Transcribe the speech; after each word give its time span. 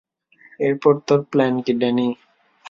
এরপর 0.59 0.93
তোর 1.07 1.19
প্ল্যান 1.31 1.53
কী, 1.65 1.73
ড্যানি? 1.79 2.07